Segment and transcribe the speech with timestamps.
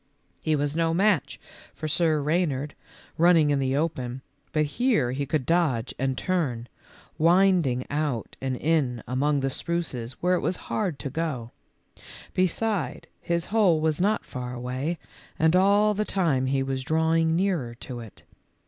[0.41, 1.39] He w r as no match
[1.75, 2.73] for Sir Rey nard,
[3.19, 6.67] running in the open, but here he could dodge and turn,
[7.19, 11.51] winding out and in among the spruces where it was hard to go;
[12.33, 14.97] beside, his hole was not far away,
[15.37, 18.23] and all the time he was drawing nearer to it.